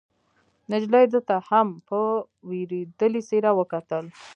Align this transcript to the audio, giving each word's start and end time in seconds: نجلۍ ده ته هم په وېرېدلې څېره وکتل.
نجلۍ 0.71 1.05
ده 1.13 1.19
ته 1.27 1.35
هم 1.49 1.67
په 1.87 1.97
وېرېدلې 2.49 3.21
څېره 3.29 3.51
وکتل. 3.59 4.05